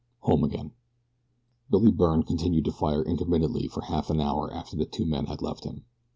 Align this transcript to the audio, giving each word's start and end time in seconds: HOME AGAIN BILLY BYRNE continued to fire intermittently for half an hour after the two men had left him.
HOME 0.21 0.43
AGAIN 0.45 0.71
BILLY 1.69 1.91
BYRNE 1.91 2.23
continued 2.23 2.65
to 2.65 2.71
fire 2.71 3.03
intermittently 3.03 3.67
for 3.67 3.81
half 3.81 4.09
an 4.09 4.19
hour 4.19 4.51
after 4.51 4.75
the 4.75 4.85
two 4.87 5.05
men 5.05 5.27
had 5.27 5.43
left 5.43 5.63
him. 5.63 5.85